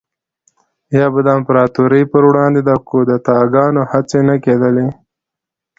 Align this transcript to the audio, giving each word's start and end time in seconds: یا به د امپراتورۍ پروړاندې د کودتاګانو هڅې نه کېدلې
یا 0.97 1.05
به 1.13 1.19
د 1.25 1.27
امپراتورۍ 1.37 2.03
پروړاندې 2.11 2.61
د 2.63 2.71
کودتاګانو 2.89 3.81
هڅې 3.91 4.19
نه 4.29 4.35
کېدلې 4.45 4.87